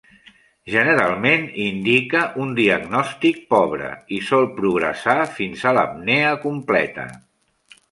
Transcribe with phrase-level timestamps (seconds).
[0.75, 7.09] Generalment indica un diagnòstic pobre i sol progressar fins a l'apnea completa.